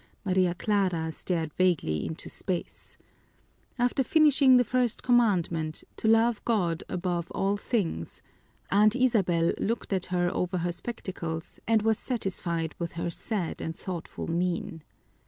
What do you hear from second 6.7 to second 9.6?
above all things, Aunt Isabel